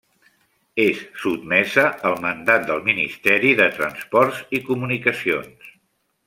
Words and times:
És 0.85 1.01
sotmesa 1.23 1.83
al 2.11 2.17
mandat 2.23 2.65
del 2.71 2.81
Ministeri 2.87 3.53
de 3.61 3.69
Transports 3.77 4.41
i 4.57 4.63
Comunicacions. 4.71 5.71